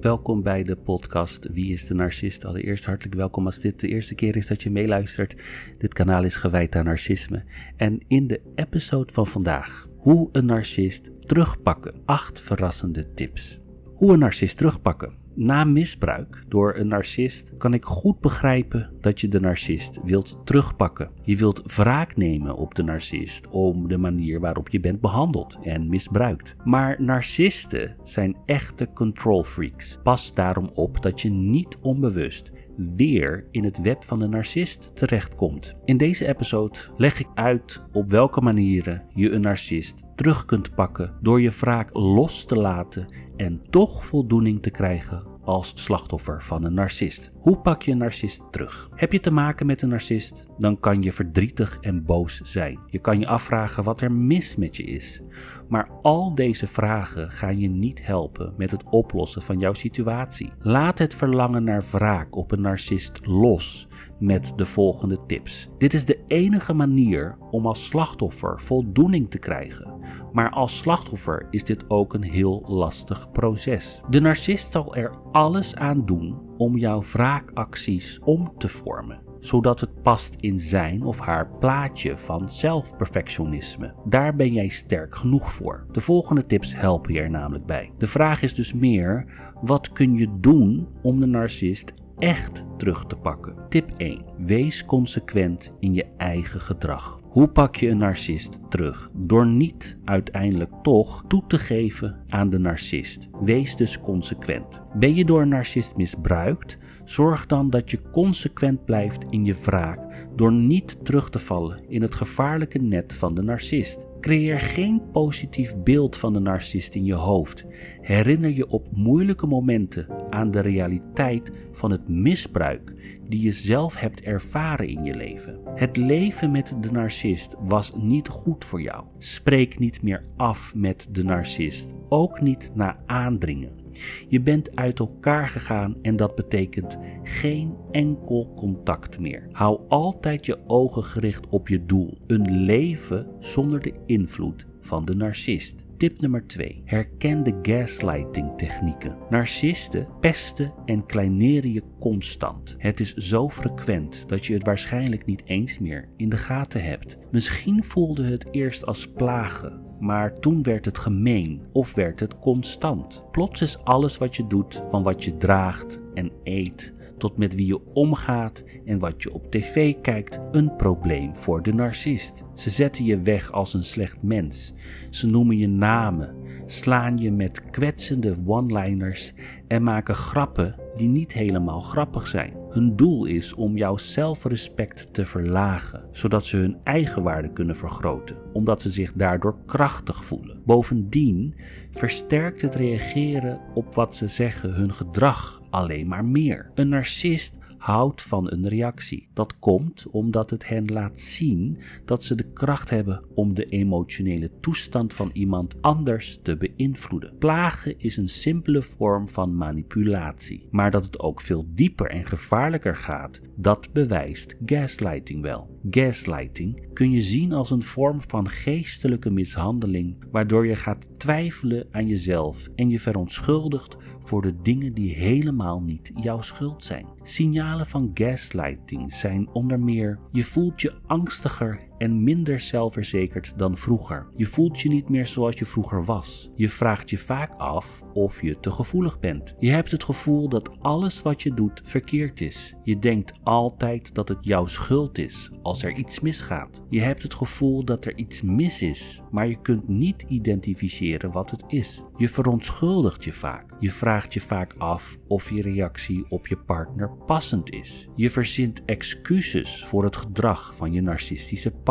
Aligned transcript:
welkom 0.00 0.42
bij 0.42 0.64
de 0.64 0.76
podcast 0.76 1.48
Wie 1.52 1.72
is 1.72 1.86
de 1.86 1.94
Narcist? 1.94 2.44
Allereerst 2.44 2.84
hartelijk 2.84 3.16
welkom 3.16 3.46
als 3.46 3.60
dit 3.60 3.80
de 3.80 3.88
eerste 3.88 4.14
keer 4.14 4.36
is 4.36 4.46
dat 4.46 4.62
je 4.62 4.70
meeluistert. 4.70 5.42
Dit 5.78 5.94
kanaal 5.94 6.24
is 6.24 6.36
gewijd 6.36 6.76
aan 6.76 6.84
narcisme. 6.84 7.42
En 7.76 8.00
in 8.08 8.26
de 8.26 8.40
episode 8.54 9.12
van 9.12 9.26
vandaag, 9.26 9.88
hoe 9.96 10.28
een 10.32 10.46
narcist 10.46 11.10
terugpakken. 11.20 11.94
Acht 12.04 12.40
verrassende 12.40 13.12
tips. 13.12 13.60
Hoe 13.94 14.12
een 14.12 14.18
narcist 14.18 14.56
terugpakken 14.56 15.27
na 15.38 15.64
misbruik 15.64 16.44
door 16.48 16.76
een 16.76 16.88
narcist 16.88 17.52
kan 17.58 17.74
ik 17.74 17.84
goed 17.84 18.20
begrijpen 18.20 18.90
dat 19.00 19.20
je 19.20 19.28
de 19.28 19.40
narcist 19.40 19.98
wilt 20.04 20.40
terugpakken. 20.44 21.10
Je 21.22 21.36
wilt 21.36 21.62
wraak 21.74 22.16
nemen 22.16 22.56
op 22.56 22.74
de 22.74 22.82
narcist 22.82 23.48
om 23.48 23.88
de 23.88 23.98
manier 23.98 24.40
waarop 24.40 24.68
je 24.68 24.80
bent 24.80 25.00
behandeld 25.00 25.58
en 25.62 25.88
misbruikt. 25.88 26.56
Maar 26.64 27.02
narcisten 27.02 27.96
zijn 28.04 28.36
echte 28.44 28.92
control 28.94 29.44
freaks. 29.44 29.98
Pas 30.02 30.34
daarom 30.34 30.70
op 30.74 31.02
dat 31.02 31.20
je 31.20 31.30
niet 31.30 31.78
onbewust 31.80 32.50
weer 32.96 33.46
in 33.50 33.64
het 33.64 33.80
web 33.80 34.04
van 34.04 34.18
de 34.18 34.28
narcist 34.28 34.90
terechtkomt. 34.94 35.74
In 35.84 35.96
deze 35.96 36.28
episode 36.28 36.78
leg 36.96 37.20
ik 37.20 37.28
uit 37.34 37.84
op 37.92 38.10
welke 38.10 38.40
manieren 38.40 39.02
je 39.14 39.30
een 39.30 39.40
narcist 39.40 40.02
terug 40.14 40.44
kunt 40.44 40.74
pakken 40.74 41.14
door 41.20 41.40
je 41.40 41.50
wraak 41.50 41.90
los 41.92 42.44
te 42.44 42.56
laten 42.56 43.08
en 43.36 43.62
toch 43.70 44.04
voldoening 44.06 44.62
te 44.62 44.70
krijgen 44.70 45.27
als 45.48 45.72
slachtoffer 45.74 46.42
van 46.42 46.64
een 46.64 46.74
narcist. 46.74 47.32
Hoe 47.38 47.58
pak 47.58 47.82
je 47.82 47.92
een 47.92 47.98
narcist 47.98 48.42
terug? 48.50 48.88
Heb 48.94 49.12
je 49.12 49.20
te 49.20 49.30
maken 49.30 49.66
met 49.66 49.82
een 49.82 49.88
narcist? 49.88 50.46
Dan 50.58 50.80
kan 50.80 51.02
je 51.02 51.12
verdrietig 51.12 51.78
en 51.80 52.04
boos 52.04 52.40
zijn. 52.40 52.78
Je 52.86 52.98
kan 52.98 53.20
je 53.20 53.26
afvragen 53.26 53.84
wat 53.84 54.00
er 54.00 54.12
mis 54.12 54.56
met 54.56 54.76
je 54.76 54.82
is. 54.82 55.22
Maar 55.68 55.90
al 56.02 56.34
deze 56.34 56.66
vragen 56.66 57.30
gaan 57.30 57.58
je 57.58 57.68
niet 57.68 58.06
helpen 58.06 58.54
met 58.56 58.70
het 58.70 58.84
oplossen 58.90 59.42
van 59.42 59.58
jouw 59.58 59.72
situatie. 59.72 60.52
Laat 60.58 60.98
het 60.98 61.14
verlangen 61.14 61.64
naar 61.64 61.84
wraak 61.90 62.36
op 62.36 62.52
een 62.52 62.60
narcist 62.60 63.20
los 63.22 63.88
met 64.18 64.52
de 64.56 64.66
volgende 64.66 65.18
tips. 65.26 65.68
Dit 65.78 65.94
is 65.94 66.04
de 66.04 66.18
enige 66.26 66.72
manier 66.72 67.36
om 67.50 67.66
als 67.66 67.86
slachtoffer 67.86 68.60
voldoening 68.60 69.28
te 69.28 69.38
krijgen. 69.38 69.97
Maar 70.32 70.50
als 70.50 70.76
slachtoffer 70.76 71.46
is 71.50 71.64
dit 71.64 71.84
ook 71.88 72.14
een 72.14 72.22
heel 72.22 72.64
lastig 72.66 73.32
proces. 73.32 74.00
De 74.08 74.20
narcist 74.20 74.72
zal 74.72 74.94
er 74.94 75.10
alles 75.32 75.76
aan 75.76 76.06
doen 76.06 76.36
om 76.56 76.76
jouw 76.76 77.02
wraakacties 77.02 78.18
om 78.24 78.58
te 78.58 78.68
vormen 78.68 79.28
zodat 79.40 79.80
het 79.80 80.02
past 80.02 80.36
in 80.40 80.58
zijn 80.58 81.02
of 81.02 81.18
haar 81.18 81.50
plaatje 81.58 82.18
van 82.18 82.48
zelfperfectionisme. 82.48 83.94
Daar 84.04 84.36
ben 84.36 84.52
jij 84.52 84.68
sterk 84.68 85.14
genoeg 85.14 85.52
voor. 85.52 85.86
De 85.92 86.00
volgende 86.00 86.46
tips 86.46 86.74
helpen 86.74 87.12
je 87.12 87.20
er 87.20 87.30
namelijk 87.30 87.66
bij. 87.66 87.92
De 87.98 88.06
vraag 88.06 88.42
is 88.42 88.54
dus 88.54 88.72
meer: 88.72 89.24
wat 89.60 89.92
kun 89.92 90.14
je 90.14 90.38
doen 90.40 90.88
om 91.02 91.20
de 91.20 91.26
narcist 91.26 91.92
echt 92.18 92.64
terug 92.76 93.04
te 93.04 93.16
pakken? 93.16 93.54
Tip 93.68 93.90
1. 93.96 94.24
Wees 94.38 94.84
consequent 94.84 95.74
in 95.80 95.94
je 95.94 96.06
eigen 96.16 96.60
gedrag. 96.60 97.20
Hoe 97.28 97.48
pak 97.48 97.76
je 97.76 97.88
een 97.88 97.98
narcist 97.98 98.58
terug? 98.68 99.10
Door 99.14 99.46
niet 99.46 99.98
uiteindelijk 100.04 100.72
toch 100.82 101.24
toe 101.26 101.42
te 101.46 101.58
geven 101.58 102.24
aan 102.28 102.50
de 102.50 102.58
narcist. 102.58 103.28
Wees 103.40 103.76
dus 103.76 103.98
consequent. 103.98 104.82
Ben 104.94 105.14
je 105.14 105.24
door 105.24 105.42
een 105.42 105.48
narcist 105.48 105.96
misbruikt? 105.96 106.78
Zorg 107.08 107.46
dan 107.46 107.70
dat 107.70 107.90
je 107.90 108.00
consequent 108.12 108.84
blijft 108.84 109.24
in 109.30 109.44
je 109.44 109.54
wraak 109.64 110.00
door 110.36 110.52
niet 110.52 111.04
terug 111.04 111.30
te 111.30 111.38
vallen 111.38 111.80
in 111.88 112.02
het 112.02 112.14
gevaarlijke 112.14 112.78
net 112.78 113.14
van 113.14 113.34
de 113.34 113.42
narcist. 113.42 114.06
Creëer 114.20 114.60
geen 114.60 115.02
positief 115.12 115.76
beeld 115.76 116.16
van 116.16 116.32
de 116.32 116.38
narcist 116.38 116.94
in 116.94 117.04
je 117.04 117.14
hoofd. 117.14 117.64
Herinner 118.00 118.50
je 118.50 118.68
op 118.68 118.86
moeilijke 118.92 119.46
momenten 119.46 120.06
aan 120.30 120.50
de 120.50 120.60
realiteit 120.60 121.50
van 121.72 121.90
het 121.90 122.08
misbruik 122.08 122.94
die 123.28 123.42
je 123.42 123.52
zelf 123.52 123.96
hebt 123.96 124.20
ervaren 124.20 124.88
in 124.88 125.04
je 125.04 125.14
leven. 125.14 125.60
Het 125.74 125.96
leven 125.96 126.50
met 126.50 126.76
de 126.80 126.92
narcist 126.92 127.54
was 127.58 127.92
niet 127.94 128.28
goed 128.28 128.64
voor 128.64 128.82
jou. 128.82 129.04
Spreek 129.18 129.78
niet 129.78 130.02
meer 130.02 130.22
af 130.36 130.74
met 130.74 131.08
de 131.10 131.24
narcist, 131.24 131.94
ook 132.08 132.40
niet 132.40 132.70
na 132.74 132.98
aandringen. 133.06 133.86
Je 134.28 134.40
bent 134.40 134.76
uit 134.76 134.98
elkaar 134.98 135.48
gegaan 135.48 135.96
en 136.02 136.16
dat 136.16 136.34
betekent 136.34 136.98
geen 137.22 137.74
enkel 137.90 138.52
contact 138.56 139.18
meer. 139.18 139.48
Hou 139.52 139.80
altijd 139.88 140.46
je 140.46 140.58
ogen 140.66 141.04
gericht 141.04 141.46
op 141.46 141.68
je 141.68 141.86
doel: 141.86 142.18
een 142.26 142.50
leven 142.50 143.26
zonder 143.40 143.80
de 143.80 143.94
invloed 144.06 144.66
van 144.80 145.04
de 145.04 145.14
narcist. 145.14 145.86
Tip 145.98 146.20
nummer 146.20 146.46
2. 146.46 146.82
Herken 146.84 147.42
de 147.42 147.58
gaslighting 147.62 148.56
technieken. 148.56 149.16
Narcisten 149.30 150.08
pesten 150.20 150.72
en 150.84 151.06
kleineren 151.06 151.72
je 151.72 151.82
constant. 151.98 152.74
Het 152.78 153.00
is 153.00 153.14
zo 153.14 153.48
frequent 153.48 154.28
dat 154.28 154.46
je 154.46 154.54
het 154.54 154.64
waarschijnlijk 154.64 155.24
niet 155.24 155.42
eens 155.44 155.78
meer 155.78 156.08
in 156.16 156.28
de 156.28 156.36
gaten 156.36 156.82
hebt. 156.82 157.16
Misschien 157.30 157.84
voelde 157.84 158.24
het 158.24 158.46
eerst 158.50 158.86
als 158.86 159.08
plagen, 159.08 159.82
maar 160.00 160.38
toen 160.38 160.62
werd 160.62 160.84
het 160.84 160.98
gemeen 160.98 161.62
of 161.72 161.94
werd 161.94 162.20
het 162.20 162.38
constant. 162.38 163.24
Plots 163.30 163.62
is 163.62 163.84
alles 163.84 164.18
wat 164.18 164.36
je 164.36 164.46
doet, 164.46 164.82
van 164.90 165.02
wat 165.02 165.24
je 165.24 165.36
draagt 165.36 165.98
en 166.14 166.30
eet, 166.44 166.92
tot 167.18 167.36
met 167.36 167.54
wie 167.54 167.66
je 167.66 167.92
omgaat 167.94 168.64
en 168.84 168.98
wat 168.98 169.22
je 169.22 169.32
op 169.32 169.50
tv 169.50 169.94
kijkt, 170.02 170.40
een 170.52 170.76
probleem 170.76 171.36
voor 171.36 171.62
de 171.62 171.72
narcist. 171.72 172.44
Ze 172.54 172.70
zetten 172.70 173.04
je 173.04 173.20
weg 173.20 173.52
als 173.52 173.74
een 173.74 173.84
slecht 173.84 174.22
mens. 174.22 174.72
Ze 175.10 175.26
noemen 175.26 175.56
je 175.56 175.68
namen, 175.68 176.34
slaan 176.66 177.18
je 177.18 177.32
met 177.32 177.70
kwetsende 177.70 178.36
one-liners 178.46 179.32
en 179.68 179.82
maken 179.82 180.14
grappen 180.14 180.76
die 180.98 181.08
niet 181.08 181.32
helemaal 181.32 181.80
grappig 181.80 182.28
zijn. 182.28 182.52
Hun 182.70 182.96
doel 182.96 183.24
is 183.24 183.54
om 183.54 183.76
jouw 183.76 183.96
zelfrespect 183.96 185.14
te 185.14 185.26
verlagen, 185.26 186.04
zodat 186.12 186.46
ze 186.46 186.56
hun 186.56 186.76
eigen 186.84 187.22
waarde 187.22 187.52
kunnen 187.52 187.76
vergroten, 187.76 188.36
omdat 188.52 188.82
ze 188.82 188.90
zich 188.90 189.12
daardoor 189.12 189.56
krachtig 189.66 190.24
voelen. 190.24 190.62
Bovendien 190.64 191.54
versterkt 191.92 192.62
het 192.62 192.74
reageren 192.74 193.60
op 193.74 193.94
wat 193.94 194.16
ze 194.16 194.28
zeggen 194.28 194.74
hun 194.74 194.92
gedrag 194.92 195.62
alleen 195.70 196.08
maar 196.08 196.24
meer. 196.24 196.70
Een 196.74 196.88
narcist 196.88 197.56
houdt 197.78 198.22
van 198.22 198.50
een 198.50 198.68
reactie. 198.68 199.28
Dat 199.32 199.58
komt 199.58 200.06
omdat 200.10 200.50
het 200.50 200.68
hen 200.68 200.86
laat 200.86 201.20
zien 201.20 201.78
dat 202.04 202.24
ze 202.24 202.34
de 202.34 202.52
kracht 202.52 202.90
hebben 202.90 203.24
om 203.34 203.54
de 203.54 203.64
emotionele 203.64 204.50
toestand 204.60 205.14
van 205.14 205.30
iemand 205.32 205.82
anders 205.82 206.38
te 206.42 206.56
beïnvloeden. 206.56 207.38
Plagen 207.38 207.98
is 207.98 208.16
een 208.16 208.28
simpele 208.28 208.82
vorm 208.82 209.28
van 209.28 209.56
manipulatie, 209.56 210.66
maar 210.70 210.90
dat 210.90 211.04
het 211.04 211.18
ook 211.18 211.40
veel 211.40 211.66
dieper 211.74 212.10
en 212.10 212.26
gevaarlijker 212.26 212.96
gaat, 212.96 213.40
dat 213.56 213.92
bewijst 213.92 214.56
gaslighting 214.64 215.42
wel. 215.42 215.78
Gaslighting 215.90 216.88
kun 216.92 217.10
je 217.10 217.22
zien 217.22 217.52
als 217.52 217.70
een 217.70 217.82
vorm 217.82 218.20
van 218.26 218.48
geestelijke 218.48 219.30
mishandeling, 219.30 220.24
waardoor 220.30 220.66
je 220.66 220.76
gaat 220.76 221.08
twijfelen 221.16 221.86
aan 221.90 222.06
jezelf 222.06 222.68
en 222.74 222.88
je 222.88 223.00
verontschuldigt 223.00 223.96
voor 224.28 224.42
de 224.42 224.62
dingen 224.62 224.94
die 224.94 225.14
helemaal 225.14 225.80
niet 225.80 226.10
jouw 226.14 226.40
schuld 226.42 226.84
zijn. 226.84 227.06
Signalen 227.22 227.86
van 227.86 228.10
gaslighting 228.14 229.12
zijn 229.14 229.48
onder 229.52 229.80
meer 229.80 230.18
je 230.32 230.44
voelt 230.44 230.80
je 230.80 230.94
angstiger 231.06 231.87
en 231.98 232.24
minder 232.24 232.60
zelfverzekerd 232.60 233.52
dan 233.56 233.76
vroeger. 233.76 234.26
Je 234.36 234.46
voelt 234.46 234.80
je 234.80 234.88
niet 234.88 235.08
meer 235.08 235.26
zoals 235.26 235.58
je 235.58 235.66
vroeger 235.66 236.04
was. 236.04 236.50
Je 236.54 236.70
vraagt 236.70 237.10
je 237.10 237.18
vaak 237.18 237.54
af 237.56 238.02
of 238.12 238.42
je 238.42 238.60
te 238.60 238.70
gevoelig 238.70 239.20
bent. 239.20 239.54
Je 239.58 239.70
hebt 239.70 239.90
het 239.90 240.04
gevoel 240.04 240.48
dat 240.48 240.70
alles 240.80 241.22
wat 241.22 241.42
je 241.42 241.54
doet 241.54 241.80
verkeerd 241.84 242.40
is. 242.40 242.74
Je 242.82 242.98
denkt 242.98 243.32
altijd 243.42 244.14
dat 244.14 244.28
het 244.28 244.38
jouw 244.40 244.66
schuld 244.66 245.18
is 245.18 245.50
als 245.62 245.82
er 245.82 245.92
iets 245.92 246.20
misgaat. 246.20 246.80
Je 246.88 247.00
hebt 247.00 247.22
het 247.22 247.34
gevoel 247.34 247.84
dat 247.84 248.04
er 248.04 248.16
iets 248.16 248.42
mis 248.42 248.82
is, 248.82 249.22
maar 249.30 249.48
je 249.48 249.60
kunt 249.60 249.88
niet 249.88 250.24
identificeren 250.28 251.32
wat 251.32 251.50
het 251.50 251.64
is. 251.66 252.02
Je 252.16 252.28
verontschuldigt 252.28 253.24
je 253.24 253.32
vaak. 253.32 253.66
Je 253.80 253.92
vraagt 253.92 254.34
je 254.34 254.40
vaak 254.40 254.74
af 254.78 255.18
of 255.28 255.50
je 255.50 255.62
reactie 255.62 256.26
op 256.28 256.46
je 256.46 256.56
partner 256.56 257.10
passend 257.26 257.70
is. 257.72 258.08
Je 258.16 258.30
verzint 258.30 258.84
excuses 258.84 259.84
voor 259.84 260.04
het 260.04 260.16
gedrag 260.16 260.76
van 260.76 260.92
je 260.92 261.00
narcistische 261.00 261.70
partner. 261.70 261.87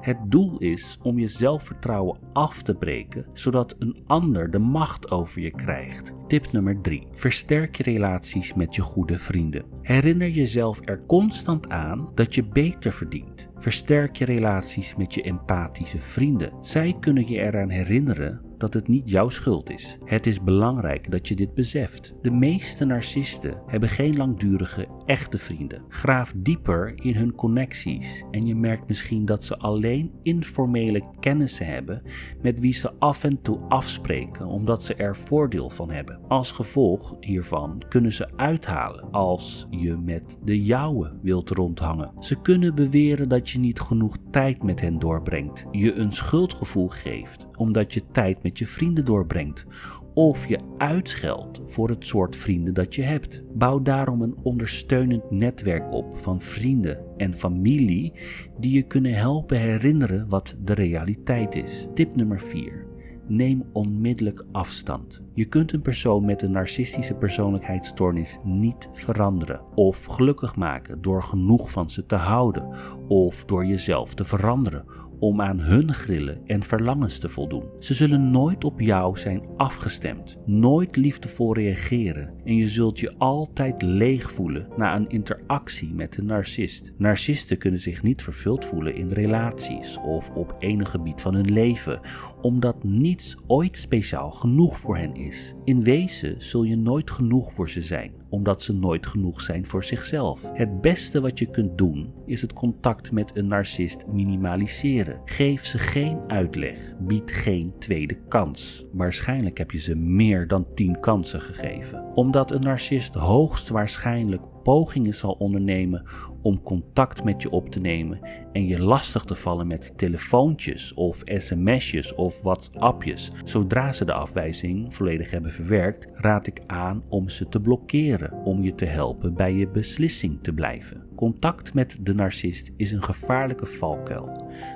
Het 0.00 0.18
doel 0.26 0.58
is 0.58 0.98
om 1.02 1.18
je 1.18 1.28
zelfvertrouwen 1.28 2.18
af 2.32 2.62
te 2.62 2.74
breken, 2.74 3.26
zodat 3.32 3.76
een 3.78 3.98
ander 4.06 4.50
de 4.50 4.58
macht 4.58 5.10
over 5.10 5.40
je 5.40 5.50
krijgt. 5.50 6.12
Tip 6.26 6.52
nummer 6.52 6.80
3. 6.80 7.06
Versterk 7.12 7.76
je 7.76 7.82
relaties 7.82 8.54
met 8.54 8.74
je 8.74 8.82
goede 8.82 9.18
vrienden. 9.18 9.64
Herinner 9.82 10.28
jezelf 10.28 10.78
er 10.84 11.06
constant 11.06 11.68
aan 11.68 12.10
dat 12.14 12.34
je 12.34 12.44
beter 12.44 12.92
verdient 12.92 13.50
Versterk 13.60 14.16
je 14.16 14.24
relaties 14.24 14.96
met 14.96 15.14
je 15.14 15.22
empathische 15.22 15.98
vrienden. 15.98 16.52
Zij 16.60 16.96
kunnen 17.00 17.28
je 17.28 17.38
eraan 17.38 17.68
herinneren 17.68 18.49
dat 18.60 18.74
het 18.74 18.88
niet 18.88 19.10
jouw 19.10 19.28
schuld 19.28 19.70
is. 19.70 19.98
Het 20.04 20.26
is 20.26 20.42
belangrijk 20.42 21.10
dat 21.10 21.28
je 21.28 21.36
dit 21.36 21.54
beseft. 21.54 22.14
De 22.22 22.30
meeste 22.30 22.84
narcisten 22.84 23.54
hebben 23.66 23.88
geen 23.88 24.16
langdurige, 24.16 24.86
echte 25.06 25.38
vrienden. 25.38 25.82
Graaf 25.88 26.32
dieper 26.36 26.92
in 26.94 27.14
hun 27.14 27.34
connecties 27.34 28.24
en 28.30 28.46
je 28.46 28.54
merkt 28.54 28.88
misschien 28.88 29.24
dat 29.24 29.44
ze 29.44 29.58
alleen 29.58 30.12
informele 30.22 31.02
kennissen 31.20 31.66
hebben 31.66 32.02
met 32.42 32.60
wie 32.60 32.74
ze 32.74 32.92
af 32.98 33.24
en 33.24 33.42
toe 33.42 33.58
afspreken 33.68 34.46
omdat 34.46 34.84
ze 34.84 34.94
er 34.94 35.16
voordeel 35.16 35.70
van 35.70 35.90
hebben. 35.90 36.20
Als 36.28 36.52
gevolg 36.52 37.16
hiervan 37.20 37.82
kunnen 37.88 38.12
ze 38.12 38.28
uithalen 38.36 39.10
als 39.10 39.66
je 39.70 39.96
met 39.96 40.38
de 40.44 40.64
jouwe 40.64 41.18
wilt 41.22 41.50
rondhangen. 41.50 42.12
Ze 42.18 42.40
kunnen 42.40 42.74
beweren 42.74 43.28
dat 43.28 43.50
je 43.50 43.58
niet 43.58 43.80
genoeg 43.80 44.16
tijd 44.30 44.62
met 44.62 44.80
hen 44.80 44.98
doorbrengt, 44.98 45.66
je 45.70 45.94
een 45.94 46.12
schuldgevoel 46.12 46.88
geeft 46.88 47.48
omdat 47.60 47.94
je 47.94 48.02
tijd 48.12 48.42
met 48.42 48.49
je 48.58 48.66
vrienden 48.66 49.04
doorbrengt 49.04 49.66
of 50.14 50.46
je 50.46 50.58
uitscheldt 50.76 51.60
voor 51.66 51.88
het 51.88 52.06
soort 52.06 52.36
vrienden 52.36 52.74
dat 52.74 52.94
je 52.94 53.02
hebt. 53.02 53.42
Bouw 53.54 53.82
daarom 53.82 54.22
een 54.22 54.36
ondersteunend 54.42 55.30
netwerk 55.30 55.92
op 55.92 56.18
van 56.18 56.40
vrienden 56.40 56.98
en 57.16 57.34
familie 57.34 58.12
die 58.58 58.72
je 58.72 58.82
kunnen 58.82 59.14
helpen 59.14 59.58
herinneren 59.58 60.28
wat 60.28 60.56
de 60.64 60.74
realiteit 60.74 61.54
is. 61.54 61.86
Tip 61.94 62.16
nummer 62.16 62.40
4. 62.40 62.88
Neem 63.28 63.64
onmiddellijk 63.72 64.44
afstand. 64.52 65.22
Je 65.34 65.44
kunt 65.44 65.72
een 65.72 65.82
persoon 65.82 66.24
met 66.24 66.42
een 66.42 66.50
narcistische 66.50 67.14
persoonlijkheidsstoornis 67.14 68.38
niet 68.44 68.88
veranderen 68.92 69.60
of 69.74 70.04
gelukkig 70.04 70.56
maken 70.56 71.02
door 71.02 71.22
genoeg 71.22 71.70
van 71.70 71.90
ze 71.90 72.06
te 72.06 72.14
houden 72.14 72.68
of 73.08 73.44
door 73.44 73.66
jezelf 73.66 74.14
te 74.14 74.24
veranderen 74.24 74.84
om 75.20 75.40
aan 75.40 75.60
hun 75.60 75.94
grillen 75.94 76.40
en 76.46 76.62
verlangens 76.62 77.18
te 77.18 77.28
voldoen. 77.28 77.64
Ze 77.78 77.94
zullen 77.94 78.30
nooit 78.30 78.64
op 78.64 78.80
jou 78.80 79.18
zijn 79.18 79.42
afgestemd, 79.56 80.38
nooit 80.46 80.96
liefdevol 80.96 81.54
reageren 81.54 82.34
en 82.44 82.56
je 82.56 82.68
zult 82.68 83.00
je 83.00 83.14
altijd 83.18 83.82
leeg 83.82 84.32
voelen 84.32 84.68
na 84.76 84.96
een 84.96 85.08
interactie 85.08 85.94
met 85.94 86.16
een 86.16 86.26
narcist. 86.26 86.92
Narcisten 86.98 87.58
kunnen 87.58 87.80
zich 87.80 88.02
niet 88.02 88.22
vervuld 88.22 88.64
voelen 88.64 88.94
in 88.94 89.08
relaties 89.08 89.98
of 90.04 90.30
op 90.30 90.56
enig 90.58 90.90
gebied 90.90 91.20
van 91.20 91.34
hun 91.34 91.52
leven, 91.52 92.00
omdat 92.40 92.84
niets 92.84 93.36
ooit 93.46 93.78
speciaal 93.78 94.30
genoeg 94.30 94.78
voor 94.78 94.96
hen 94.96 95.14
is. 95.14 95.54
In 95.64 95.82
wezen 95.82 96.34
zul 96.38 96.62
je 96.62 96.76
nooit 96.76 97.10
genoeg 97.10 97.52
voor 97.52 97.70
ze 97.70 97.82
zijn 97.82 98.19
omdat 98.30 98.62
ze 98.62 98.72
nooit 98.72 99.06
genoeg 99.06 99.40
zijn 99.40 99.66
voor 99.66 99.84
zichzelf. 99.84 100.42
Het 100.52 100.80
beste 100.80 101.20
wat 101.20 101.38
je 101.38 101.46
kunt 101.46 101.78
doen 101.78 102.12
is 102.26 102.42
het 102.42 102.52
contact 102.52 103.12
met 103.12 103.36
een 103.36 103.46
narcist 103.46 104.06
minimaliseren. 104.06 105.20
Geef 105.24 105.64
ze 105.64 105.78
geen 105.78 106.18
uitleg, 106.26 106.94
bied 106.98 107.32
geen 107.32 107.72
tweede 107.78 108.18
kans. 108.28 108.84
Waarschijnlijk 108.92 109.58
heb 109.58 109.70
je 109.70 109.80
ze 109.80 109.94
meer 109.94 110.46
dan 110.46 110.66
10 110.74 111.00
kansen 111.00 111.40
gegeven. 111.40 112.04
Omdat 112.14 112.50
een 112.50 112.60
narcist 112.60 113.14
hoogstwaarschijnlijk 113.14 114.42
pogingen 114.62 115.14
zal 115.14 115.32
ondernemen 115.32 116.04
om 116.42 116.62
contact 116.62 117.24
met 117.24 117.42
je 117.42 117.50
op 117.50 117.68
te 117.68 117.80
nemen 117.80 118.20
en 118.52 118.66
je 118.66 118.82
lastig 118.82 119.24
te 119.24 119.34
vallen 119.34 119.66
met 119.66 119.98
telefoontjes 119.98 120.94
of 120.94 121.22
sms'jes 121.24 122.14
of 122.14 122.42
whatsappjes. 122.42 123.32
Zodra 123.44 123.92
ze 123.92 124.04
de 124.04 124.12
afwijzing 124.12 124.94
volledig 124.94 125.30
hebben 125.30 125.52
verwerkt, 125.52 126.08
raad 126.14 126.46
ik 126.46 126.60
aan 126.66 127.02
om 127.08 127.28
ze 127.28 127.48
te 127.48 127.60
blokkeren 127.60 128.32
om 128.44 128.62
je 128.62 128.74
te 128.74 128.84
helpen 128.84 129.34
bij 129.34 129.54
je 129.54 129.68
beslissing 129.68 130.42
te 130.42 130.52
blijven. 130.52 131.08
Contact 131.16 131.74
met 131.74 131.98
de 132.00 132.14
narcist 132.14 132.72
is 132.76 132.92
een 132.92 133.02
gevaarlijke 133.02 133.66
valkuil. 133.66 134.32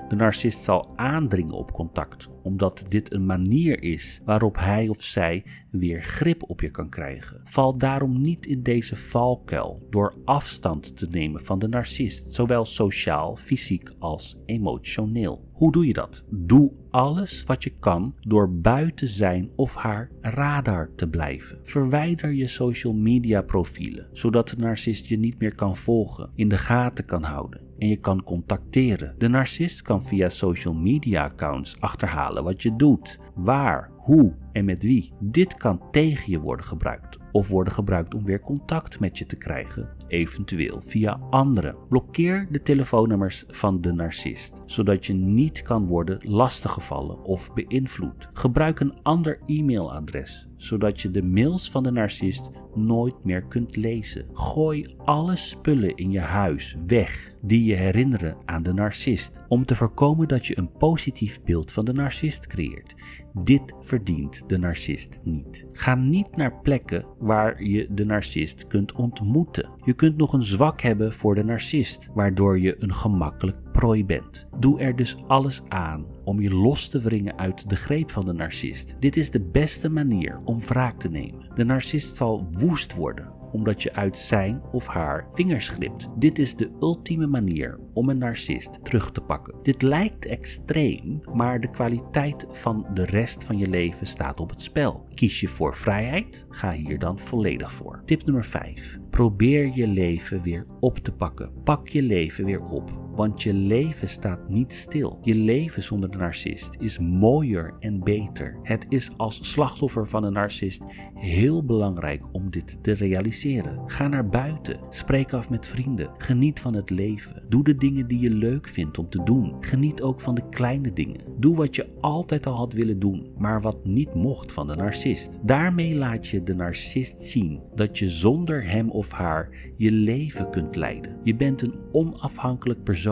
De 0.08 0.16
narcist 0.16 0.62
zal 0.62 0.92
aandringen 0.96 1.54
op 1.54 1.72
contact, 1.72 2.28
omdat 2.44 2.84
dit 2.88 3.12
een 3.12 3.26
manier 3.26 3.82
is 3.82 4.20
waarop 4.24 4.56
hij 4.56 4.88
of 4.88 5.02
zij 5.02 5.44
weer 5.70 6.02
grip 6.02 6.42
op 6.50 6.60
je 6.60 6.70
kan 6.70 6.88
krijgen. 6.88 7.40
Val 7.44 7.78
daarom 7.78 8.20
niet 8.20 8.46
in 8.46 8.62
deze 8.62 8.96
valkuil 8.96 9.86
door 9.90 10.14
afstand 10.24 10.96
te 10.96 11.06
nemen 11.10 11.44
van 11.44 11.58
de 11.58 11.68
narcist, 11.68 12.34
zowel 12.34 12.64
sociaal, 12.64 13.36
fysiek 13.36 13.92
als 13.98 14.36
emotioneel. 14.46 15.48
Hoe 15.52 15.72
doe 15.72 15.86
je 15.86 15.92
dat? 15.92 16.24
Doe 16.30 16.72
alles 16.90 17.44
wat 17.44 17.64
je 17.64 17.72
kan 17.78 18.14
door 18.20 18.54
buiten 18.54 19.08
zijn 19.08 19.50
of 19.56 19.74
haar 19.74 20.10
radar 20.20 20.90
te 20.96 21.08
blijven. 21.08 21.58
Verwijder 21.62 22.32
je 22.32 22.48
social 22.48 22.92
media 22.92 23.42
profielen, 23.42 24.08
zodat 24.12 24.48
de 24.48 24.56
narcist 24.56 25.06
je 25.06 25.18
niet 25.18 25.38
meer 25.38 25.54
kan 25.54 25.76
volgen, 25.76 26.30
in 26.34 26.48
de 26.48 26.58
gaten 26.58 27.04
kan 27.04 27.22
houden 27.22 27.64
en 27.78 27.88
je 27.88 27.96
kan 27.96 28.22
contacteren. 28.22 29.14
De 29.18 29.28
narcist 29.28 29.82
kan 29.82 30.02
via 30.02 30.28
social 30.28 30.74
media 30.74 31.22
accounts 31.24 31.80
achterhalen 31.80 32.44
wat 32.44 32.62
je 32.62 32.76
doet, 32.76 33.18
waar, 33.34 33.90
hoe 33.96 34.36
en 34.52 34.64
met 34.64 34.82
wie. 34.82 35.12
Dit 35.20 35.54
kan 35.54 35.90
tegen 35.90 36.30
je 36.30 36.40
worden 36.40 36.66
gebruikt 36.66 37.22
of 37.34 37.48
worden 37.48 37.72
gebruikt 37.72 38.14
om 38.14 38.24
weer 38.24 38.40
contact 38.40 39.00
met 39.00 39.18
je 39.18 39.26
te 39.26 39.36
krijgen, 39.36 39.88
eventueel 40.08 40.82
via 40.82 41.20
anderen. 41.30 41.76
Blokkeer 41.88 42.46
de 42.50 42.62
telefoonnummers 42.62 43.44
van 43.48 43.80
de 43.80 43.92
narcist, 43.92 44.62
zodat 44.66 45.06
je 45.06 45.12
niet 45.12 45.62
kan 45.62 45.86
worden 45.86 46.18
lastiggevallen 46.22 47.24
of 47.24 47.52
beïnvloed. 47.54 48.28
Gebruik 48.32 48.80
een 48.80 49.02
ander 49.02 49.38
e-mailadres, 49.46 50.48
zodat 50.56 51.00
je 51.00 51.10
de 51.10 51.22
mails 51.22 51.70
van 51.70 51.82
de 51.82 51.90
narcist 51.90 52.50
nooit 52.74 53.24
meer 53.24 53.44
kunt 53.46 53.76
lezen. 53.76 54.26
Gooi 54.32 54.94
alle 54.96 55.36
spullen 55.36 55.94
in 55.94 56.10
je 56.10 56.20
huis 56.20 56.76
weg 56.86 57.34
die 57.42 57.64
je 57.64 57.74
herinneren 57.74 58.36
aan 58.44 58.62
de 58.62 58.72
narcist, 58.72 59.32
om 59.48 59.64
te 59.64 59.74
voorkomen 59.74 60.28
dat 60.28 60.46
je 60.46 60.58
een 60.58 60.72
positief 60.72 61.42
beeld 61.42 61.72
van 61.72 61.84
de 61.84 61.92
narcist 61.92 62.46
creëert. 62.46 62.94
Dit 63.32 63.74
verdient 63.80 64.48
de 64.48 64.58
narcist 64.58 65.18
niet. 65.22 65.66
Ga 65.72 65.94
niet 65.94 66.36
naar 66.36 66.60
plekken 66.60 67.06
waar 67.24 67.62
je 67.62 67.86
de 67.90 68.04
narcist 68.04 68.66
kunt 68.66 68.92
ontmoeten. 68.92 69.68
Je 69.84 69.92
kunt 69.92 70.16
nog 70.16 70.32
een 70.32 70.42
zwak 70.42 70.80
hebben 70.80 71.12
voor 71.12 71.34
de 71.34 71.44
narcist, 71.44 72.08
waardoor 72.14 72.58
je 72.58 72.82
een 72.82 72.94
gemakkelijk 72.94 73.56
prooi 73.72 74.04
bent. 74.04 74.46
Doe 74.58 74.80
er 74.80 74.96
dus 74.96 75.16
alles 75.26 75.62
aan 75.68 76.06
om 76.24 76.40
je 76.40 76.54
los 76.54 76.88
te 76.88 77.00
wringen 77.00 77.38
uit 77.38 77.68
de 77.68 77.76
greep 77.76 78.10
van 78.10 78.24
de 78.24 78.32
narcist. 78.32 78.96
Dit 78.98 79.16
is 79.16 79.30
de 79.30 79.40
beste 79.40 79.88
manier 79.88 80.36
om 80.44 80.60
wraak 80.60 81.00
te 81.00 81.08
nemen. 81.08 81.50
De 81.54 81.64
narcist 81.64 82.16
zal 82.16 82.48
woest 82.52 82.94
worden 82.94 83.34
omdat 83.54 83.82
je 83.82 83.92
uit 83.92 84.18
zijn 84.18 84.62
of 84.72 84.86
haar 84.86 85.26
vingers 85.32 85.68
glipt. 85.68 86.08
Dit 86.16 86.38
is 86.38 86.56
de 86.56 86.70
ultieme 86.80 87.26
manier 87.26 87.78
om 87.92 88.08
een 88.08 88.18
narcist 88.18 88.84
terug 88.84 89.10
te 89.10 89.20
pakken. 89.20 89.54
Dit 89.62 89.82
lijkt 89.82 90.26
extreem, 90.26 91.20
maar 91.34 91.60
de 91.60 91.70
kwaliteit 91.70 92.46
van 92.50 92.86
de 92.94 93.04
rest 93.04 93.44
van 93.44 93.58
je 93.58 93.68
leven 93.68 94.06
staat 94.06 94.40
op 94.40 94.50
het 94.50 94.62
spel. 94.62 95.06
Kies 95.14 95.40
je 95.40 95.48
voor 95.48 95.76
vrijheid? 95.76 96.44
Ga 96.48 96.72
hier 96.72 96.98
dan 96.98 97.18
volledig 97.18 97.72
voor. 97.72 98.02
Tip 98.04 98.24
nummer 98.24 98.44
5. 98.44 98.98
Probeer 99.10 99.70
je 99.74 99.86
leven 99.86 100.42
weer 100.42 100.66
op 100.80 100.98
te 100.98 101.12
pakken. 101.12 101.52
Pak 101.64 101.88
je 101.88 102.02
leven 102.02 102.44
weer 102.44 102.60
op. 102.60 103.03
Want 103.14 103.42
je 103.42 103.54
leven 103.54 104.08
staat 104.08 104.48
niet 104.48 104.72
stil. 104.72 105.18
Je 105.22 105.34
leven 105.34 105.82
zonder 105.82 106.10
de 106.10 106.18
narcist 106.18 106.70
is 106.78 106.98
mooier 106.98 107.74
en 107.80 108.04
beter. 108.04 108.58
Het 108.62 108.86
is 108.88 109.10
als 109.16 109.38
slachtoffer 109.50 110.08
van 110.08 110.24
een 110.24 110.32
narcist 110.32 110.82
heel 111.14 111.64
belangrijk 111.64 112.22
om 112.32 112.50
dit 112.50 112.78
te 112.82 112.92
realiseren. 112.92 113.80
Ga 113.86 114.08
naar 114.08 114.28
buiten. 114.28 114.80
Spreek 114.90 115.32
af 115.32 115.50
met 115.50 115.66
vrienden. 115.66 116.10
Geniet 116.18 116.60
van 116.60 116.74
het 116.74 116.90
leven. 116.90 117.42
Doe 117.48 117.64
de 117.64 117.76
dingen 117.76 118.06
die 118.06 118.20
je 118.20 118.30
leuk 118.30 118.68
vindt 118.68 118.98
om 118.98 119.08
te 119.08 119.22
doen. 119.22 119.56
Geniet 119.60 120.02
ook 120.02 120.20
van 120.20 120.34
de 120.34 120.48
kleine 120.48 120.92
dingen. 120.92 121.20
Doe 121.38 121.56
wat 121.56 121.76
je 121.76 121.88
altijd 122.00 122.46
al 122.46 122.56
had 122.56 122.72
willen 122.72 122.98
doen, 122.98 123.32
maar 123.38 123.60
wat 123.60 123.84
niet 123.84 124.14
mocht 124.14 124.52
van 124.52 124.66
de 124.66 124.74
narcist. 124.74 125.38
Daarmee 125.42 125.96
laat 125.96 126.26
je 126.26 126.42
de 126.42 126.54
narcist 126.54 127.18
zien 127.18 127.60
dat 127.74 127.98
je 127.98 128.08
zonder 128.08 128.70
hem 128.70 128.90
of 128.90 129.10
haar 129.10 129.72
je 129.76 129.92
leven 129.92 130.50
kunt 130.50 130.76
leiden. 130.76 131.16
Je 131.22 131.36
bent 131.36 131.62
een 131.62 131.74
onafhankelijk 131.92 132.82
persoon 132.82 133.02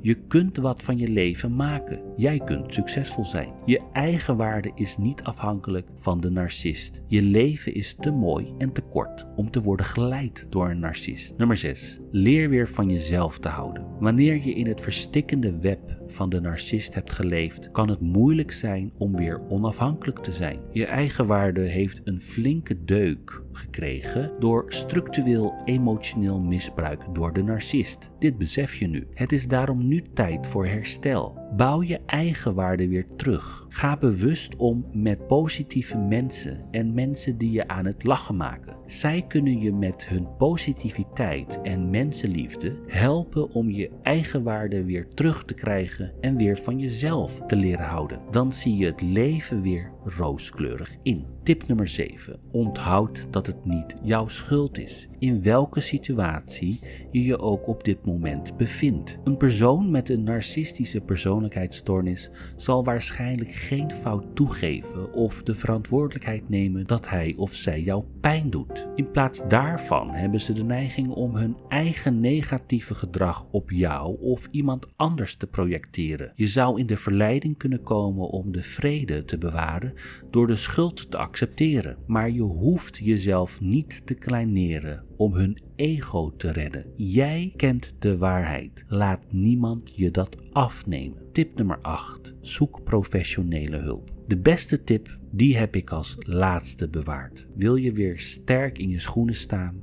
je 0.00 0.14
kunt 0.14 0.56
wat 0.56 0.82
van 0.82 0.98
je 0.98 1.08
leven 1.08 1.56
maken. 1.56 2.00
Jij 2.16 2.38
kunt 2.38 2.74
succesvol 2.74 3.24
zijn. 3.24 3.52
Je 3.64 3.80
eigen 3.92 4.36
waarde 4.36 4.72
is 4.74 4.96
niet 4.96 5.22
afhankelijk 5.22 5.88
van 5.98 6.20
de 6.20 6.30
narcist. 6.30 7.00
Je 7.06 7.22
leven 7.22 7.74
is 7.74 7.94
te 8.00 8.10
mooi 8.10 8.54
en 8.58 8.72
te 8.72 8.80
kort 8.80 9.26
om 9.36 9.50
te 9.50 9.62
worden 9.62 9.86
geleid 9.86 10.46
door 10.48 10.70
een 10.70 10.78
narcist. 10.78 11.36
Nummer 11.36 11.56
6. 11.56 12.00
Leer 12.10 12.48
weer 12.48 12.68
van 12.68 12.90
jezelf 12.90 13.38
te 13.38 13.48
houden. 13.48 13.86
Wanneer 14.00 14.44
je 14.44 14.54
in 14.54 14.66
het 14.66 14.80
verstikkende 14.80 15.58
web 15.58 16.00
van 16.06 16.28
de 16.28 16.40
narcist 16.40 16.94
hebt 16.94 17.12
geleefd, 17.12 17.70
kan 17.70 17.88
het 17.88 18.00
moeilijk 18.00 18.52
zijn 18.52 18.92
om 18.98 19.16
weer 19.16 19.40
onafhankelijk 19.48 20.18
te 20.18 20.32
zijn. 20.32 20.58
Je 20.72 20.86
eigen 20.86 21.26
waarde 21.26 21.60
heeft 21.60 22.00
een 22.04 22.20
flinke 22.20 22.84
deuk 22.84 23.42
gekregen 23.52 24.32
door 24.38 24.64
structureel 24.68 25.62
emotioneel 25.64 26.40
misbruik 26.40 27.14
door 27.14 27.32
de 27.32 27.42
narcist. 27.42 28.10
Dit 28.18 28.38
besef 28.38 28.74
je 28.74 28.86
nu. 28.86 29.06
Het 29.14 29.32
is 29.32 29.48
daarom 29.48 29.88
nu 29.88 30.02
tijd 30.12 30.46
voor 30.46 30.66
herstel. 30.66 31.41
Bouw 31.56 31.82
je 31.82 32.00
eigen 32.06 32.54
waarde 32.54 32.88
weer 32.88 33.06
terug. 33.16 33.66
Ga 33.68 33.96
bewust 33.96 34.56
om 34.56 34.86
met 34.92 35.26
positieve 35.26 35.96
mensen 35.96 36.64
en 36.70 36.94
mensen 36.94 37.38
die 37.38 37.50
je 37.50 37.68
aan 37.68 37.84
het 37.84 38.04
lachen 38.04 38.36
maken. 38.36 38.76
Zij 38.86 39.24
kunnen 39.28 39.58
je 39.58 39.72
met 39.72 40.08
hun 40.08 40.36
positiviteit 40.36 41.60
en 41.62 41.90
mensenliefde 41.90 42.76
helpen 42.86 43.50
om 43.50 43.70
je 43.70 43.90
eigen 44.02 44.42
waarde 44.42 44.84
weer 44.84 45.08
terug 45.08 45.44
te 45.44 45.54
krijgen 45.54 46.12
en 46.20 46.36
weer 46.36 46.56
van 46.56 46.78
jezelf 46.78 47.40
te 47.46 47.56
leren 47.56 47.86
houden. 47.86 48.20
Dan 48.30 48.52
zie 48.52 48.76
je 48.76 48.86
het 48.86 49.00
leven 49.00 49.62
weer 49.62 49.92
rooskleurig 50.04 50.96
in. 51.02 51.26
Tip 51.42 51.66
nummer 51.66 51.88
7. 51.88 52.40
Onthoud 52.52 53.26
dat 53.30 53.46
het 53.46 53.64
niet 53.64 53.94
jouw 54.02 54.28
schuld 54.28 54.78
is. 54.78 55.08
In 55.22 55.42
welke 55.42 55.80
situatie 55.80 56.80
je 57.10 57.24
je 57.24 57.38
ook 57.38 57.66
op 57.66 57.84
dit 57.84 58.04
moment 58.04 58.56
bevindt. 58.56 59.18
Een 59.24 59.36
persoon 59.36 59.90
met 59.90 60.08
een 60.08 60.22
narcistische 60.22 61.00
persoonlijkheidsstoornis 61.00 62.30
zal 62.56 62.84
waarschijnlijk 62.84 63.52
geen 63.52 63.90
fout 63.90 64.24
toegeven 64.34 65.12
of 65.12 65.42
de 65.42 65.54
verantwoordelijkheid 65.54 66.48
nemen 66.48 66.86
dat 66.86 67.08
hij 67.08 67.34
of 67.36 67.54
zij 67.54 67.80
jou 67.80 68.04
pijn 68.20 68.50
doet. 68.50 68.88
In 68.94 69.10
plaats 69.10 69.48
daarvan 69.48 70.10
hebben 70.10 70.40
ze 70.40 70.52
de 70.52 70.64
neiging 70.64 71.10
om 71.10 71.36
hun 71.36 71.56
eigen 71.68 72.20
negatieve 72.20 72.94
gedrag 72.94 73.46
op 73.50 73.70
jou 73.70 74.20
of 74.20 74.48
iemand 74.50 74.86
anders 74.96 75.36
te 75.36 75.46
projecteren. 75.46 76.32
Je 76.34 76.46
zou 76.46 76.80
in 76.80 76.86
de 76.86 76.96
verleiding 76.96 77.56
kunnen 77.58 77.82
komen 77.82 78.28
om 78.28 78.52
de 78.52 78.62
vrede 78.62 79.24
te 79.24 79.38
bewaren 79.38 79.94
door 80.30 80.46
de 80.46 80.56
schuld 80.56 81.10
te 81.10 81.16
accepteren. 81.16 81.96
Maar 82.06 82.30
je 82.30 82.42
hoeft 82.42 82.96
jezelf 82.96 83.60
niet 83.60 84.06
te 84.06 84.14
kleineren 84.14 85.10
om 85.16 85.34
hun 85.34 85.58
ego 85.76 86.30
te 86.36 86.52
redden. 86.52 86.86
Jij 86.96 87.52
kent 87.56 87.94
de 87.98 88.18
waarheid. 88.18 88.84
Laat 88.88 89.20
niemand 89.30 89.92
je 89.96 90.10
dat 90.10 90.36
afnemen. 90.52 91.32
Tip 91.32 91.56
nummer 91.56 91.78
8. 91.80 92.34
Zoek 92.40 92.84
professionele 92.84 93.76
hulp. 93.76 94.10
De 94.32 94.38
beste 94.38 94.84
tip, 94.84 95.18
die 95.30 95.56
heb 95.56 95.76
ik 95.76 95.90
als 95.90 96.16
laatste 96.18 96.88
bewaard. 96.88 97.46
Wil 97.54 97.76
je 97.76 97.92
weer 97.92 98.18
sterk 98.18 98.78
in 98.78 98.88
je 98.88 99.00
schoenen 99.00 99.34
staan? 99.34 99.82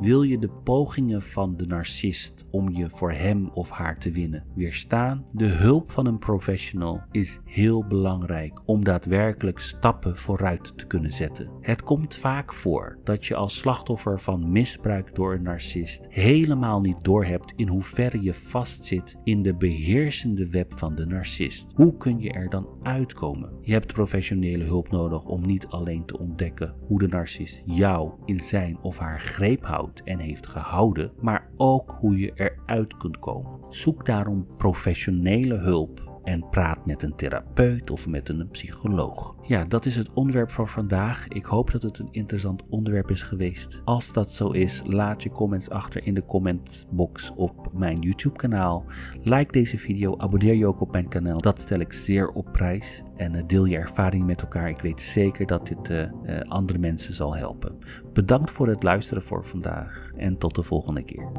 Wil 0.00 0.22
je 0.22 0.38
de 0.38 0.48
pogingen 0.48 1.22
van 1.22 1.56
de 1.56 1.66
narcist 1.66 2.44
om 2.50 2.70
je 2.70 2.90
voor 2.90 3.12
hem 3.12 3.48
of 3.48 3.70
haar 3.70 3.98
te 3.98 4.10
winnen 4.10 4.44
weerstaan? 4.54 5.24
De 5.32 5.46
hulp 5.46 5.90
van 5.90 6.06
een 6.06 6.18
professional 6.18 7.02
is 7.10 7.40
heel 7.44 7.86
belangrijk 7.86 8.60
om 8.64 8.84
daadwerkelijk 8.84 9.58
stappen 9.58 10.16
vooruit 10.16 10.78
te 10.78 10.86
kunnen 10.86 11.10
zetten. 11.10 11.50
Het 11.60 11.82
komt 11.82 12.16
vaak 12.16 12.54
voor 12.54 12.98
dat 13.04 13.26
je 13.26 13.34
als 13.34 13.56
slachtoffer 13.56 14.20
van 14.20 14.52
misbruik 14.52 15.14
door 15.14 15.34
een 15.34 15.42
narcist 15.42 16.06
helemaal 16.08 16.80
niet 16.80 17.04
doorhebt 17.04 17.52
in 17.56 17.68
hoeverre 17.68 18.22
je 18.22 18.34
vastzit 18.34 19.16
in 19.24 19.42
de 19.42 19.54
beheersende 19.54 20.48
web 20.48 20.78
van 20.78 20.94
de 20.94 21.06
narcist. 21.06 21.66
Hoe 21.74 21.96
kun 21.96 22.18
je 22.18 22.32
er 22.32 22.50
dan 22.50 22.68
uitkomen? 22.82 23.52
Je 23.60 23.72
hebt 23.72 23.89
professionele 23.92 24.64
hulp 24.64 24.90
nodig 24.90 25.24
om 25.24 25.46
niet 25.46 25.66
alleen 25.66 26.04
te 26.04 26.18
ontdekken 26.18 26.74
hoe 26.86 26.98
de 26.98 27.08
narcist 27.08 27.62
jou 27.66 28.12
in 28.24 28.40
zijn 28.40 28.78
of 28.82 28.98
haar 28.98 29.20
greep 29.20 29.64
houdt 29.64 30.02
en 30.02 30.18
heeft 30.18 30.46
gehouden, 30.46 31.12
maar 31.20 31.50
ook 31.56 31.96
hoe 31.98 32.18
je 32.18 32.32
eruit 32.34 32.96
kunt 32.96 33.18
komen. 33.18 33.60
Zoek 33.68 34.06
daarom 34.06 34.46
professionele 34.56 35.56
hulp 35.56 36.09
en 36.24 36.48
praat 36.48 36.86
met 36.86 37.02
een 37.02 37.14
therapeut 37.14 37.90
of 37.90 38.08
met 38.08 38.28
een 38.28 38.48
psycholoog. 38.48 39.34
Ja, 39.46 39.64
dat 39.64 39.86
is 39.86 39.96
het 39.96 40.12
onderwerp 40.12 40.50
voor 40.50 40.68
vandaag. 40.68 41.28
Ik 41.28 41.44
hoop 41.44 41.70
dat 41.70 41.82
het 41.82 41.98
een 41.98 42.08
interessant 42.10 42.64
onderwerp 42.68 43.10
is 43.10 43.22
geweest. 43.22 43.80
Als 43.84 44.12
dat 44.12 44.30
zo 44.30 44.50
is, 44.50 44.82
laat 44.84 45.22
je 45.22 45.30
comments 45.30 45.70
achter 45.70 46.06
in 46.06 46.14
de 46.14 46.26
commentbox 46.26 47.32
op 47.36 47.70
mijn 47.72 47.98
YouTube 48.00 48.36
kanaal. 48.36 48.84
Like 49.22 49.52
deze 49.52 49.78
video, 49.78 50.18
abonneer 50.18 50.54
je 50.54 50.66
ook 50.66 50.80
op 50.80 50.92
mijn 50.92 51.08
kanaal. 51.08 51.40
Dat 51.40 51.60
stel 51.60 51.78
ik 51.78 51.92
zeer 51.92 52.28
op 52.28 52.52
prijs. 52.52 53.02
En 53.16 53.34
eh, 53.34 53.46
deel 53.46 53.64
je 53.64 53.76
ervaring 53.76 54.26
met 54.26 54.40
elkaar. 54.40 54.68
Ik 54.68 54.80
weet 54.80 55.00
zeker 55.00 55.46
dat 55.46 55.66
dit 55.66 55.90
uh, 55.90 56.00
uh, 56.00 56.40
andere 56.40 56.78
mensen 56.78 57.14
zal 57.14 57.36
helpen. 57.36 57.78
Bedankt 58.12 58.50
voor 58.50 58.68
het 58.68 58.82
luisteren 58.82 59.22
voor 59.22 59.44
vandaag 59.44 60.10
en 60.16 60.38
tot 60.38 60.54
de 60.54 60.62
volgende 60.62 61.02
keer. 61.02 61.30